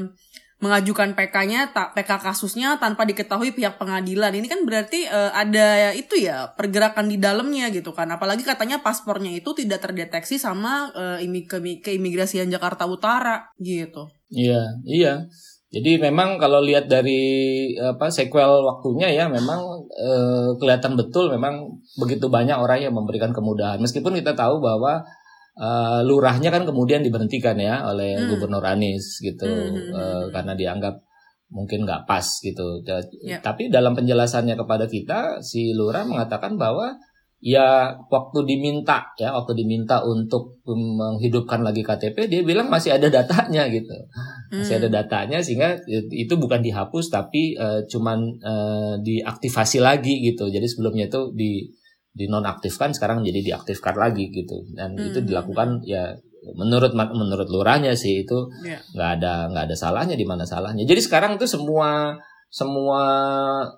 mengajukan 0.58 1.14
PK-nya 1.14 1.70
PK 1.70 2.12
kasusnya 2.18 2.82
tanpa 2.82 3.06
diketahui 3.06 3.54
pihak 3.54 3.78
pengadilan. 3.78 4.34
Ini 4.34 4.48
kan 4.50 4.66
berarti 4.66 5.06
uh, 5.06 5.30
ada 5.30 5.94
itu 5.94 6.18
ya 6.18 6.50
pergerakan 6.58 7.14
di 7.14 7.22
dalamnya 7.22 7.70
gitu 7.70 7.94
kan. 7.94 8.10
Apalagi 8.10 8.42
katanya 8.42 8.82
paspornya 8.82 9.30
itu 9.30 9.54
tidak 9.54 9.86
terdeteksi 9.86 10.42
sama 10.42 10.90
uh, 10.98 11.22
ke 11.22 11.58
keimigrasian 11.86 12.50
Jakarta 12.50 12.90
Utara 12.90 13.54
gitu. 13.62 14.10
Iya, 14.34 14.82
iya. 14.90 15.14
Jadi 15.68 16.00
memang 16.00 16.40
kalau 16.40 16.64
lihat 16.64 16.88
dari 16.88 17.76
apa 17.76 18.08
sequel 18.08 18.64
waktunya 18.64 19.12
ya 19.12 19.28
memang 19.28 19.84
uh, 19.84 20.56
kelihatan 20.56 20.96
betul 20.96 21.28
memang 21.28 21.68
begitu 22.00 22.32
banyak 22.32 22.56
orang 22.56 22.88
yang 22.88 22.96
memberikan 22.96 23.36
kemudahan. 23.36 23.76
Meskipun 23.84 24.16
kita 24.16 24.32
tahu 24.32 24.64
bahwa 24.64 25.04
uh, 25.60 26.00
lurahnya 26.08 26.56
kan 26.56 26.64
kemudian 26.64 27.04
diberhentikan 27.04 27.60
ya 27.60 27.84
oleh 27.84 28.16
hmm. 28.16 28.32
Gubernur 28.32 28.64
Anies 28.64 29.20
gitu 29.20 29.44
hmm. 29.44 29.92
uh, 29.92 30.26
karena 30.32 30.56
dianggap 30.56 31.04
mungkin 31.52 31.84
nggak 31.84 32.08
pas 32.08 32.24
gitu. 32.40 32.84
Ya. 33.28 33.44
Tapi 33.44 33.68
dalam 33.68 33.92
penjelasannya 33.92 34.56
kepada 34.56 34.88
kita 34.88 35.44
si 35.44 35.76
lurah 35.76 36.08
mengatakan 36.08 36.56
bahwa 36.56 36.96
ya 37.48 37.96
waktu 38.12 38.44
diminta 38.44 39.16
ya 39.16 39.32
waktu 39.32 39.56
diminta 39.56 40.04
untuk 40.04 40.60
menghidupkan 40.68 41.64
lagi 41.64 41.80
KTP 41.80 42.28
dia 42.28 42.44
bilang 42.44 42.68
masih 42.68 43.00
ada 43.00 43.08
datanya 43.08 43.72
gitu 43.72 43.96
masih 44.52 44.84
ada 44.84 44.92
hmm. 44.92 44.98
datanya 45.00 45.40
sehingga 45.40 45.80
itu 46.12 46.36
bukan 46.36 46.60
dihapus 46.60 47.08
tapi 47.08 47.56
uh, 47.56 47.88
cuman 47.88 48.20
uh, 48.44 48.94
diaktifasi 49.00 49.80
lagi 49.80 50.20
gitu 50.28 50.52
jadi 50.52 50.68
sebelumnya 50.68 51.08
itu 51.08 51.32
di 51.32 51.72
dinonaktifkan 52.20 52.92
sekarang 52.92 53.24
jadi 53.24 53.40
diaktifkan 53.40 53.96
lagi 53.96 54.28
gitu 54.28 54.68
dan 54.76 55.00
hmm. 55.00 55.08
itu 55.08 55.24
dilakukan 55.24 55.88
ya 55.88 56.20
menurut 56.52 56.92
menurut 56.96 57.48
lurahnya 57.48 57.96
sih 57.96 58.28
itu 58.28 58.52
ya. 58.68 58.76
nggak 58.92 59.08
yeah. 59.08 59.18
ada 59.24 59.34
nggak 59.56 59.64
ada 59.72 59.76
salahnya 59.80 60.20
di 60.20 60.28
mana 60.28 60.44
salahnya 60.44 60.84
jadi 60.84 61.00
sekarang 61.00 61.40
itu 61.40 61.48
semua 61.48 62.20
semua 62.48 63.04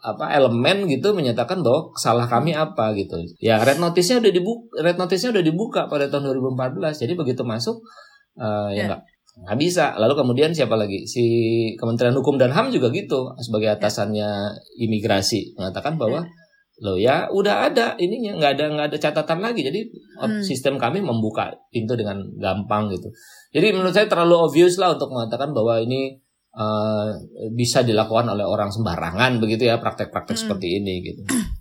apa 0.06 0.30
elemen 0.38 0.86
gitu 0.86 1.18
menyatakan 1.18 1.66
bahwa 1.66 1.90
salah 1.98 2.30
kami 2.30 2.54
apa 2.54 2.94
gitu. 2.94 3.18
Ya 3.42 3.58
red 3.62 3.82
notice-nya 3.82 4.22
udah 4.22 4.32
dibuka 4.32 4.66
red 4.80 4.98
notice-nya 5.02 5.34
udah 5.34 5.44
dibuka 5.44 5.82
pada 5.90 6.06
tahun 6.08 6.30
2014 6.38 7.02
jadi 7.02 7.14
begitu 7.18 7.42
masuk 7.42 7.82
uh, 8.38 8.70
ya 8.70 8.86
nggak 8.86 9.02
yeah. 9.02 9.42
nggak 9.50 9.58
bisa. 9.58 9.86
Lalu 9.98 10.14
kemudian 10.14 10.54
siapa 10.54 10.78
lagi? 10.78 11.10
Si 11.10 11.26
Kementerian 11.82 12.14
Hukum 12.14 12.38
dan 12.38 12.54
Ham 12.54 12.70
juga 12.70 12.94
gitu 12.94 13.34
sebagai 13.42 13.74
atasannya 13.74 14.54
imigrasi 14.78 15.58
mengatakan 15.58 15.98
bahwa 15.98 16.22
yeah 16.24 16.48
loh 16.80 16.96
ya 16.96 17.28
udah 17.28 17.72
ada 17.72 18.00
ininya 18.00 18.40
nggak 18.40 18.52
ada 18.56 18.66
nggak 18.72 18.88
ada 18.92 18.98
catatan 18.98 19.40
lagi. 19.44 19.62
Jadi 19.68 19.92
hmm. 20.20 20.42
sistem 20.44 20.80
kami 20.80 21.04
membuka 21.04 21.52
pintu 21.72 22.00
dengan 22.00 22.24
gampang 22.40 22.88
gitu. 22.92 23.12
Jadi 23.52 23.76
menurut 23.76 23.92
saya 23.92 24.08
terlalu 24.08 24.36
obvious 24.40 24.80
lah 24.80 24.96
untuk 24.96 25.12
mengatakan 25.12 25.52
bahwa 25.52 25.80
ini 25.84 26.20
uh, 26.56 27.14
bisa 27.54 27.86
dilakukan 27.86 28.30
oleh 28.32 28.46
orang 28.46 28.70
sembarangan 28.74 29.38
begitu 29.38 29.70
ya 29.70 29.78
praktek-praktek 29.78 30.36
hmm. 30.38 30.44
seperti 30.46 30.68
ini 30.82 30.94
gitu 31.04 31.22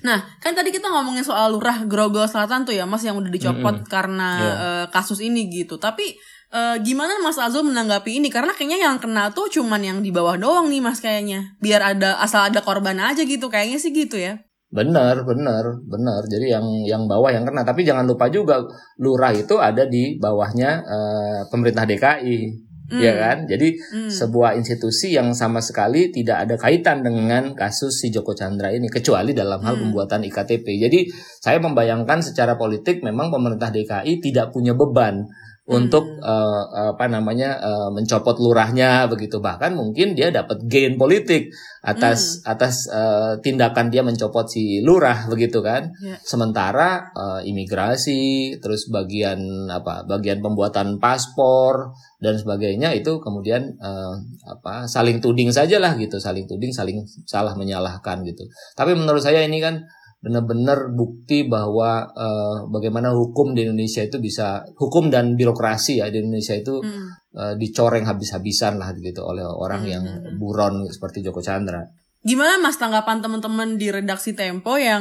Nah, 0.00 0.22
kan 0.38 0.54
tadi 0.54 0.70
kita 0.70 0.86
ngomongin 0.88 1.26
soal 1.26 1.52
lurah 1.52 1.84
Grogol 1.84 2.24
Selatan 2.24 2.62
tuh 2.62 2.72
ya, 2.72 2.86
Mas 2.86 3.02
yang 3.02 3.18
udah 3.18 3.28
dicopot 3.28 3.84
-hmm. 3.84 3.88
karena 3.90 4.28
yeah. 4.38 4.54
uh, 4.56 4.86
kasus 4.88 5.18
ini 5.20 5.50
gitu. 5.50 5.76
Tapi 5.76 6.16
uh, 6.54 6.78
gimana 6.80 7.18
Mas 7.20 7.36
Azul 7.36 7.66
menanggapi 7.66 8.22
ini? 8.22 8.30
Karena 8.30 8.54
kayaknya 8.54 8.86
yang 8.86 8.96
kena 9.02 9.34
tuh 9.34 9.50
cuman 9.50 9.82
yang 9.82 9.98
di 10.00 10.14
bawah 10.14 10.38
doang 10.38 10.70
nih 10.70 10.80
Mas 10.80 11.02
kayaknya. 11.02 11.58
Biar 11.58 11.82
ada 11.82 12.22
asal 12.22 12.48
ada 12.48 12.62
korban 12.62 12.96
aja 13.02 13.26
gitu, 13.26 13.50
kayaknya 13.50 13.78
sih 13.82 13.92
gitu 13.92 14.16
ya. 14.16 14.38
Benar, 14.70 15.26
benar, 15.26 15.82
benar. 15.82 16.22
Jadi 16.30 16.46
yang 16.46 16.66
yang 16.86 17.02
bawah 17.10 17.34
yang 17.34 17.42
kena. 17.42 17.66
Tapi 17.66 17.82
jangan 17.82 18.06
lupa 18.06 18.30
juga 18.30 18.62
lurah 19.02 19.34
itu 19.34 19.58
ada 19.58 19.84
di 19.90 20.16
bawahnya 20.16 20.70
uh, 20.86 21.40
pemerintah 21.50 21.84
DKI. 21.84 22.69
Mm. 22.90 23.00
Ya 23.00 23.12
kan? 23.14 23.38
Jadi 23.46 23.78
mm. 23.78 24.10
sebuah 24.10 24.58
institusi 24.58 25.14
yang 25.14 25.30
sama 25.30 25.62
sekali 25.62 26.10
tidak 26.10 26.44
ada 26.44 26.54
kaitan 26.58 27.06
dengan 27.06 27.54
kasus 27.54 28.02
si 28.02 28.10
Joko 28.10 28.34
Chandra 28.34 28.74
ini 28.74 28.90
kecuali 28.90 29.30
dalam 29.30 29.62
hal 29.62 29.78
mm. 29.78 29.82
pembuatan 29.86 30.26
IKTP. 30.26 30.66
Jadi 30.66 31.06
saya 31.38 31.62
membayangkan 31.62 32.18
secara 32.20 32.58
politik 32.58 33.06
memang 33.06 33.30
pemerintah 33.30 33.70
DKI 33.70 34.18
tidak 34.18 34.50
punya 34.50 34.74
beban 34.74 35.30
untuk 35.70 36.18
uh, 36.18 36.90
apa 36.90 37.06
namanya 37.06 37.62
uh, 37.62 37.88
mencopot 37.94 38.34
lurahnya 38.42 39.06
begitu. 39.06 39.38
Bahkan 39.38 39.78
mungkin 39.78 40.18
dia 40.18 40.34
dapat 40.34 40.66
gain 40.66 40.98
politik 40.98 41.54
atas 41.80 42.42
hmm. 42.42 42.52
atas 42.52 42.74
uh, 42.90 43.38
tindakan 43.38 43.88
dia 43.88 44.02
mencopot 44.02 44.50
si 44.50 44.82
lurah 44.82 45.30
begitu 45.30 45.62
kan. 45.62 45.94
Yeah. 46.02 46.18
sementara 46.26 47.14
uh, 47.14 47.40
imigrasi 47.46 48.58
terus 48.58 48.90
bagian 48.90 49.70
apa 49.70 50.02
bagian 50.04 50.42
pembuatan 50.42 50.98
paspor 50.98 51.94
dan 52.18 52.36
sebagainya 52.36 52.92
itu 52.92 53.22
kemudian 53.22 53.78
uh, 53.78 54.18
apa 54.44 54.90
saling 54.90 55.22
tuding 55.22 55.54
saja 55.54 55.78
lah 55.78 55.94
gitu. 55.94 56.18
Saling 56.18 56.50
tuding 56.50 56.74
saling 56.74 57.06
salah 57.24 57.54
menyalahkan 57.54 58.26
gitu. 58.26 58.44
Tapi 58.74 58.98
menurut 58.98 59.22
saya 59.22 59.46
ini 59.46 59.62
kan 59.62 59.86
benar-benar 60.20 60.92
bukti 60.92 61.48
bahwa 61.48 62.04
uh, 62.12 62.68
bagaimana 62.68 63.16
hukum 63.16 63.56
di 63.56 63.64
Indonesia 63.64 64.04
itu 64.04 64.20
bisa 64.20 64.68
hukum 64.76 65.08
dan 65.08 65.32
birokrasi 65.32 66.04
ya 66.04 66.12
di 66.12 66.20
Indonesia 66.20 66.52
itu 66.52 66.84
hmm. 66.84 67.08
uh, 67.32 67.54
dicoreng 67.56 68.04
habis-habisan 68.04 68.76
lah 68.76 68.92
gitu 69.00 69.24
oleh 69.24 69.40
orang 69.40 69.80
hmm. 69.80 69.90
yang 69.90 70.04
buron 70.36 70.84
seperti 70.92 71.24
Joko 71.24 71.40
Chandra. 71.40 71.80
Gimana 72.20 72.60
Mas 72.60 72.76
tanggapan 72.76 73.24
teman-teman 73.24 73.80
di 73.80 73.88
redaksi 73.88 74.36
Tempo 74.36 74.76
yang 74.76 75.00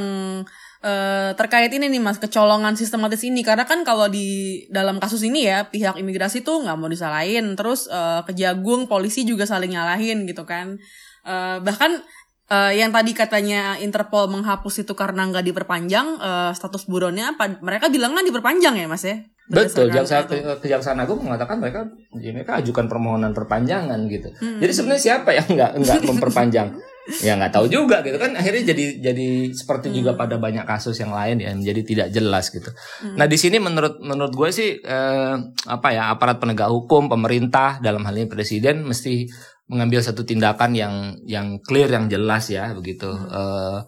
uh, 0.80 1.30
terkait 1.36 1.68
ini 1.76 1.92
nih 1.92 2.00
Mas 2.00 2.16
kecolongan 2.16 2.80
sistematis 2.80 3.20
ini 3.28 3.44
karena 3.44 3.68
kan 3.68 3.84
kalau 3.84 4.08
di 4.08 4.64
dalam 4.72 5.04
kasus 5.04 5.28
ini 5.28 5.52
ya 5.52 5.68
pihak 5.68 6.00
imigrasi 6.00 6.48
tuh 6.48 6.64
nggak 6.64 6.80
mau 6.80 6.88
disalahin 6.88 7.60
terus 7.60 7.92
uh, 7.92 8.24
kejagung 8.24 8.88
polisi 8.88 9.28
juga 9.28 9.44
saling 9.44 9.76
nyalahin 9.76 10.24
gitu 10.24 10.48
kan. 10.48 10.80
Uh, 11.28 11.60
bahkan 11.60 12.00
uh, 12.50 12.74
yang 12.74 12.90
tadi 12.90 13.14
katanya 13.14 13.78
Interpol 13.80 14.28
menghapus 14.28 14.84
itu 14.84 14.94
karena 14.98 15.30
nggak 15.30 15.46
diperpanjang 15.46 16.08
uh, 16.20 16.52
status 16.52 16.90
buronnya 16.90 17.38
mereka 17.62 17.88
bilang 17.88 18.18
kan 18.18 18.26
diperpanjang 18.26 18.76
ya 18.76 18.86
mas 18.90 19.06
ya 19.06 19.24
Betul, 19.50 19.90
jaksa 19.90 20.30
kejaksaan 20.62 21.02
agung 21.02 21.26
mengatakan 21.26 21.58
mereka 21.58 21.90
ya 22.22 22.30
mereka 22.30 22.62
ajukan 22.62 22.86
permohonan 22.86 23.34
perpanjangan 23.34 23.98
gitu. 24.06 24.30
Hmm. 24.38 24.62
Jadi 24.62 24.72
sebenarnya 24.78 25.02
siapa 25.02 25.34
yang 25.34 25.48
nggak 25.50 25.72
nggak 25.82 26.00
memperpanjang? 26.06 26.70
ya 27.26 27.34
nggak 27.34 27.58
tahu 27.58 27.66
juga 27.66 28.06
gitu 28.06 28.22
kan 28.22 28.38
akhirnya 28.38 28.70
jadi 28.70 29.02
jadi 29.02 29.28
seperti 29.50 29.90
hmm. 29.90 29.96
juga 29.98 30.12
pada 30.14 30.38
banyak 30.38 30.62
kasus 30.62 30.94
yang 31.02 31.10
lain 31.10 31.42
ya 31.42 31.50
jadi 31.58 31.82
tidak 31.82 32.08
jelas 32.14 32.54
gitu. 32.54 32.70
Hmm. 32.70 33.18
Nah 33.18 33.26
di 33.26 33.42
sini 33.42 33.58
menurut 33.58 33.98
menurut 33.98 34.30
gue 34.38 34.50
sih 34.54 34.78
eh, 34.78 35.36
apa 35.66 35.88
ya 35.90 36.14
aparat 36.14 36.38
penegak 36.38 36.70
hukum 36.70 37.10
pemerintah 37.10 37.82
dalam 37.82 38.06
hal 38.06 38.14
ini 38.14 38.30
presiden 38.30 38.86
mesti 38.86 39.26
mengambil 39.70 40.02
satu 40.02 40.26
tindakan 40.26 40.74
yang 40.74 40.96
yang 41.30 41.62
clear 41.62 41.88
yang 41.94 42.10
jelas 42.10 42.50
ya 42.50 42.74
begitu. 42.74 43.08
Hmm. 43.08 43.30
Uh, 43.30 43.80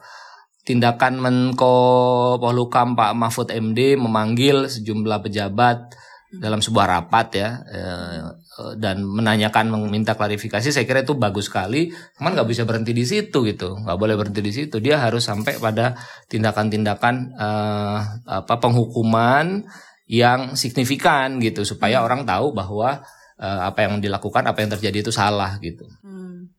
tindakan 0.61 1.17
Menko 1.17 2.37
Polhukam 2.37 2.93
Pak 2.93 3.17
Mahfud 3.17 3.49
MD 3.49 3.97
memanggil 3.97 4.69
sejumlah 4.69 5.25
pejabat 5.25 5.89
hmm. 5.89 6.37
dalam 6.37 6.61
sebuah 6.61 6.85
rapat 6.85 7.27
ya 7.33 7.49
uh, 7.65 8.29
dan 8.77 9.01
menanyakan 9.01 9.73
meminta 9.73 10.13
klarifikasi 10.13 10.69
saya 10.69 10.85
kira 10.85 11.01
itu 11.01 11.17
bagus 11.17 11.49
sekali 11.49 11.89
cuman 12.21 12.37
nggak 12.37 12.49
bisa 12.53 12.61
berhenti 12.61 12.93
di 12.93 13.01
situ 13.01 13.41
gitu 13.41 13.81
nggak 13.81 13.97
boleh 13.97 14.13
berhenti 14.13 14.41
di 14.45 14.53
situ 14.53 14.77
dia 14.77 15.01
harus 15.01 15.25
sampai 15.25 15.57
pada 15.57 15.97
tindakan-tindakan 16.29 17.15
uh, 17.41 17.97
apa 18.29 18.55
penghukuman 18.61 19.65
yang 20.05 20.53
signifikan 20.53 21.41
gitu 21.41 21.65
supaya 21.65 22.03
hmm. 22.03 22.05
orang 22.05 22.21
tahu 22.27 22.53
bahwa 22.53 23.01
uh, 23.41 23.67
apa 23.67 23.89
yang 23.89 23.97
dilakukan 23.97 24.45
apa 24.45 24.61
yang 24.61 24.71
terjadi 24.77 25.09
itu 25.09 25.11
salah 25.11 25.57
gitu. 25.57 25.89
Hmm. 26.05 26.53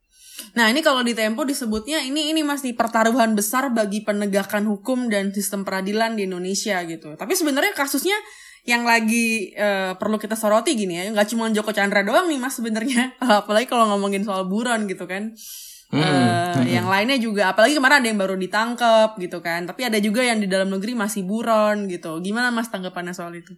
Nah 0.53 0.69
ini 0.69 0.85
kalau 0.85 1.01
di 1.01 1.17
Tempo 1.17 1.47
disebutnya 1.47 2.05
ini 2.05 2.35
ini 2.35 2.45
masih 2.45 2.77
pertaruhan 2.77 3.33
besar 3.33 3.73
bagi 3.73 4.05
penegakan 4.05 4.69
hukum 4.69 5.09
dan 5.09 5.33
sistem 5.33 5.65
peradilan 5.65 6.19
di 6.19 6.29
Indonesia 6.29 6.83
gitu. 6.85 7.15
Tapi 7.17 7.33
sebenarnya 7.33 7.73
kasusnya 7.73 8.19
yang 8.62 8.87
lagi 8.87 9.55
uh, 9.59 9.99
perlu 9.99 10.21
kita 10.21 10.39
soroti 10.39 10.79
gini 10.79 10.95
ya, 10.95 11.11
nggak 11.11 11.35
cuma 11.35 11.51
Joko 11.51 11.75
Chandra 11.75 12.07
doang 12.07 12.31
nih 12.31 12.39
mas 12.39 12.55
sebenarnya, 12.55 13.17
apalagi 13.43 13.67
kalau 13.67 13.91
ngomongin 13.91 14.23
soal 14.23 14.47
buron 14.47 14.87
gitu 14.87 15.09
kan. 15.11 15.35
Hmm, 15.93 16.01
uh, 16.01 16.57
hmm. 16.57 16.73
Yang 16.73 16.87
lainnya 16.89 17.19
juga, 17.21 17.43
apalagi 17.53 17.77
kemarin 17.77 18.01
ada 18.01 18.09
yang 18.09 18.21
baru 18.23 18.33
ditangkap 18.39 19.19
gitu 19.21 19.45
kan. 19.45 19.69
Tapi 19.69 19.93
ada 19.93 19.99
juga 20.01 20.25
yang 20.25 20.41
di 20.41 20.49
dalam 20.49 20.73
negeri 20.73 20.97
masih 20.97 21.27
buron 21.27 21.85
gitu. 21.91 22.17
Gimana 22.25 22.49
mas 22.49 22.73
tanggapannya 22.73 23.12
soal 23.12 23.37
itu? 23.37 23.53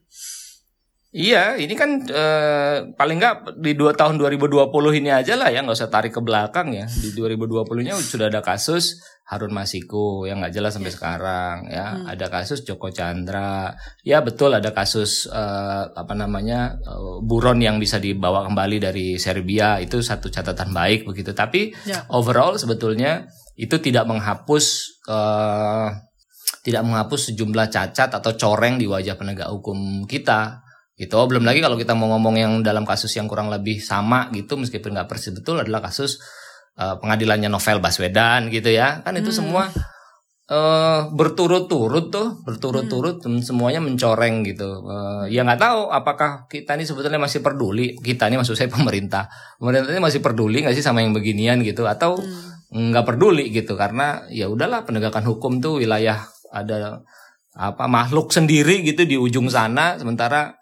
Iya, 1.14 1.54
ini 1.54 1.78
kan 1.78 2.02
eh, 2.11 2.90
paling 2.99 3.23
nggak 3.23 3.62
di 3.62 3.78
dua 3.78 3.94
tahun 3.94 4.18
2020 4.18 4.66
ini 4.99 5.14
aja 5.14 5.38
lah 5.38 5.47
ya, 5.47 5.62
nggak 5.62 5.78
usah 5.78 5.87
tarik 5.87 6.11
ke 6.11 6.18
belakang 6.18 6.75
ya. 6.75 6.90
Di 6.90 7.14
2020-nya 7.14 7.94
sudah 8.02 8.26
ada 8.26 8.42
kasus 8.42 8.99
Harun 9.30 9.54
Masiku 9.54 10.26
yang 10.26 10.42
nggak 10.42 10.59
jelas 10.59 10.75
sampai 10.75 10.90
sekarang 10.90 11.71
ya. 11.71 11.94
Hmm. 11.94 12.11
Ada 12.11 12.26
kasus 12.35 12.66
Joko 12.66 12.90
Chandra, 12.90 13.78
ya 14.02 14.26
betul 14.26 14.59
ada 14.59 14.75
kasus 14.75 15.30
eh, 15.30 15.85
apa 15.87 16.18
namanya 16.18 16.83
eh, 16.83 17.23
buron 17.23 17.62
yang 17.62 17.78
bisa 17.78 18.02
dibawa 18.02 18.42
kembali 18.50 18.83
dari 18.83 19.14
Serbia 19.14 19.78
itu 19.78 20.02
satu 20.02 20.26
catatan 20.26 20.75
baik 20.75 21.06
begitu. 21.06 21.30
Tapi 21.30 21.71
ya. 21.87 22.11
overall 22.11 22.59
sebetulnya 22.59 23.30
itu 23.54 23.78
tidak 23.78 24.02
menghapus 24.11 24.99
uh, 25.06 25.94
tidak 26.66 26.83
menghapus 26.83 27.30
sejumlah 27.30 27.71
cacat 27.71 28.11
atau 28.11 28.35
coreng 28.35 28.83
di 28.83 28.90
wajah 28.90 29.14
penegak 29.14 29.47
hukum 29.47 30.02
kita 30.11 30.63
gitu 30.94 31.18
oh, 31.18 31.26
belum 31.26 31.42
lagi 31.42 31.58
kalau 31.58 31.74
kita 31.74 31.98
mau 31.98 32.06
ngomong 32.14 32.38
yang 32.38 32.52
dalam 32.62 32.86
kasus 32.86 33.10
yang 33.18 33.26
kurang 33.26 33.50
lebih 33.50 33.82
sama 33.82 34.30
gitu 34.30 34.54
meskipun 34.54 34.94
nggak 34.94 35.10
persis 35.10 35.34
betul 35.34 35.58
adalah 35.58 35.82
kasus 35.82 36.22
uh, 36.78 37.02
pengadilannya 37.02 37.50
novel 37.50 37.82
Baswedan 37.82 38.46
gitu 38.46 38.70
ya 38.70 39.02
kan 39.02 39.18
itu 39.18 39.34
hmm. 39.34 39.38
semua 39.42 39.74
uh, 40.54 41.10
berturut-turut 41.10 42.14
tuh 42.14 42.38
berturut-turut 42.46 43.18
hmm. 43.26 43.42
semuanya 43.42 43.82
mencoreng 43.82 44.46
gitu 44.46 44.86
uh, 44.86 45.26
ya 45.26 45.42
nggak 45.42 45.58
tahu 45.58 45.90
apakah 45.90 46.46
kita 46.46 46.78
ini 46.78 46.86
sebetulnya 46.86 47.18
masih 47.18 47.42
peduli 47.42 47.98
kita 47.98 48.30
ini 48.30 48.38
maksud 48.38 48.54
saya 48.54 48.70
pemerintah 48.70 49.26
pemerintah 49.58 49.90
ini 49.90 49.98
masih 49.98 50.22
peduli 50.22 50.62
nggak 50.62 50.78
sih 50.78 50.84
sama 50.86 51.02
yang 51.02 51.10
beginian 51.10 51.58
gitu 51.66 51.90
atau 51.90 52.14
hmm. 52.14 52.94
nggak 52.94 53.02
hmm. 53.02 53.10
peduli 53.10 53.50
gitu 53.50 53.74
karena 53.74 54.22
ya 54.30 54.46
udahlah 54.46 54.86
penegakan 54.86 55.26
hukum 55.26 55.58
tuh 55.58 55.82
wilayah 55.82 56.22
ada 56.54 57.02
apa 57.54 57.86
makhluk 57.90 58.30
sendiri 58.30 58.86
gitu 58.86 59.06
di 59.06 59.18
ujung 59.18 59.50
sana 59.50 59.98
sementara 59.98 60.54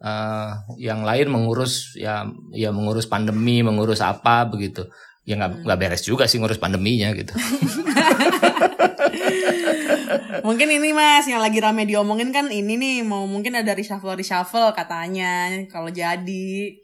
uh, 0.00 0.64
yang 0.80 1.04
lain 1.04 1.28
mengurus 1.30 1.94
ya 1.94 2.26
ya 2.50 2.72
mengurus 2.72 3.06
pandemi 3.06 3.62
mengurus 3.62 4.00
apa 4.00 4.48
begitu. 4.48 4.88
Ya 5.28 5.36
nggak 5.36 5.68
nggak 5.68 5.78
beres 5.78 6.02
juga 6.02 6.24
sih 6.26 6.40
ngurus 6.40 6.58
pandeminya 6.58 7.12
gitu. 7.14 7.36
Mungkin 10.46 10.68
ini 10.72 10.90
mas 10.96 11.28
yang 11.28 11.44
lagi 11.44 11.60
rame 11.60 11.84
diomongin 11.84 12.32
kan 12.32 12.48
ini 12.48 12.74
nih 12.80 13.04
mau 13.04 13.28
mungkin 13.28 13.54
ada 13.60 13.76
reshuffle 13.76 14.16
reshuffle 14.16 14.72
katanya 14.72 15.52
kalau 15.68 15.92
jadi. 15.92 16.80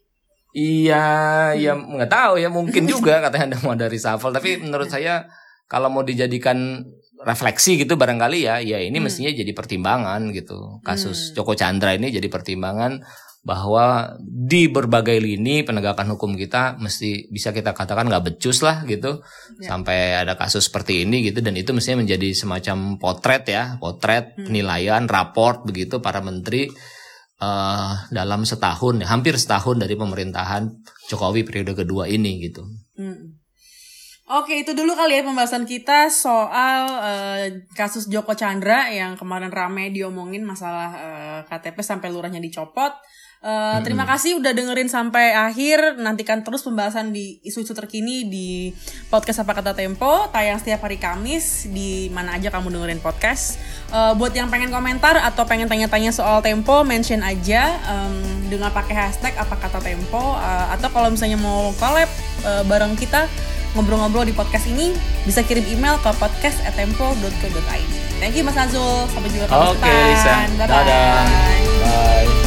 Iya 0.56 1.06
ya 1.56 1.72
nggak 1.76 2.08
tahu 2.08 2.40
ya 2.40 2.48
mungkin 2.48 2.88
juga 2.88 3.20
katanya 3.24 3.56
ada 3.56 3.58
mau 3.64 3.72
ada 3.74 3.88
reshuffle. 3.88 4.32
Tapi 4.32 4.60
menurut 4.62 4.88
saya 4.92 5.26
kalau 5.66 5.90
mau 5.90 6.06
dijadikan 6.06 6.86
refleksi 7.24 7.80
gitu 7.80 7.96
barangkali 7.96 8.38
ya 8.44 8.60
ya 8.60 8.82
ini 8.82 8.98
hmm. 8.98 9.04
mestinya 9.08 9.32
jadi 9.32 9.52
pertimbangan 9.56 10.20
gitu 10.34 10.80
kasus 10.84 11.32
hmm. 11.32 11.34
Joko 11.40 11.52
Chandra 11.56 11.96
ini 11.96 12.12
jadi 12.12 12.28
pertimbangan 12.28 13.00
bahwa 13.46 14.18
di 14.18 14.66
berbagai 14.66 15.22
lini 15.22 15.62
penegakan 15.62 16.18
hukum 16.18 16.34
kita 16.34 16.82
mesti 16.82 17.30
bisa 17.30 17.54
kita 17.54 17.78
katakan 17.78 18.10
nggak 18.10 18.34
becus 18.34 18.58
lah 18.66 18.82
gitu 18.90 19.22
ya. 19.62 19.70
sampai 19.70 20.18
ada 20.18 20.34
kasus 20.34 20.66
seperti 20.66 21.06
ini 21.06 21.22
gitu 21.30 21.38
dan 21.38 21.54
itu 21.54 21.70
mestinya 21.70 22.02
menjadi 22.02 22.34
semacam 22.34 22.98
potret 22.98 23.46
ya 23.46 23.78
potret 23.78 24.34
hmm. 24.34 24.50
penilaian 24.50 25.06
raport 25.06 25.62
begitu 25.62 26.02
para 26.02 26.18
menteri 26.18 26.66
uh, 27.40 27.92
dalam 28.10 28.42
setahun 28.42 29.04
hampir 29.04 29.36
setahun 29.36 29.76
dari 29.76 29.94
pemerintahan 29.94 30.66
Jokowi 31.06 31.46
periode 31.46 31.78
kedua 31.78 32.10
ini 32.10 32.42
gitu. 32.42 32.66
Hmm. 32.98 33.35
Oke, 34.26 34.58
itu 34.58 34.74
dulu 34.74 34.98
kali 34.98 35.14
ya 35.14 35.22
pembahasan 35.22 35.70
kita 35.70 36.10
soal 36.10 36.82
uh, 36.98 37.46
kasus 37.78 38.10
Joko 38.10 38.34
Chandra 38.34 38.90
yang 38.90 39.14
kemarin 39.14 39.54
rame 39.54 39.94
diomongin 39.94 40.42
masalah 40.42 40.90
uh, 40.98 41.38
eh, 41.38 41.40
KTP 41.46 41.78
sampai 41.78 42.10
lurahnya 42.10 42.42
dicopot. 42.42 42.90
Uh, 43.38 43.78
terima 43.86 44.02
kasih 44.02 44.42
udah 44.42 44.50
dengerin 44.50 44.90
sampai 44.90 45.30
akhir. 45.30 46.02
Nantikan 46.02 46.42
terus 46.42 46.66
pembahasan 46.66 47.14
di 47.14 47.38
isu-isu 47.46 47.70
terkini 47.70 48.26
di 48.26 48.74
podcast 49.14 49.46
apa 49.46 49.62
kata 49.62 49.78
Tempo. 49.78 50.26
Tayang 50.34 50.58
setiap 50.58 50.82
hari 50.82 50.98
Kamis 50.98 51.70
di 51.70 52.10
mana 52.10 52.34
aja 52.34 52.50
kamu 52.50 52.74
dengerin 52.74 52.98
podcast. 52.98 53.62
Uh, 53.94 54.10
buat 54.18 54.34
yang 54.34 54.50
pengen 54.50 54.74
komentar 54.74 55.22
atau 55.22 55.46
pengen 55.46 55.70
tanya-tanya 55.70 56.10
soal 56.10 56.42
Tempo, 56.42 56.82
mention 56.82 57.22
aja 57.22 57.78
um, 57.86 58.50
dengan 58.50 58.74
pakai 58.74 59.06
hashtag 59.06 59.38
apa 59.38 59.54
kata 59.54 59.78
Tempo. 59.78 60.18
Uh, 60.18 60.74
atau 60.74 60.90
kalau 60.90 61.14
misalnya 61.14 61.38
mau 61.38 61.70
collab 61.78 62.10
uh, 62.42 62.66
bareng 62.66 62.98
kita 62.98 63.30
ngobrol-ngobrol 63.76 64.24
di 64.24 64.32
podcast 64.32 64.64
ini, 64.66 64.96
bisa 65.28 65.44
kirim 65.44 65.64
email 65.68 66.00
ke 66.00 66.10
podcast@tempo.co.id. 66.16 67.90
Thank 68.16 68.34
you 68.34 68.44
Mas 68.48 68.56
Azul, 68.56 69.04
sampai 69.12 69.28
jumpa 69.28 69.76
okay, 69.76 70.16
Lisa. 70.16 70.48
-bye. 70.56 70.72
Bye. 71.84 72.45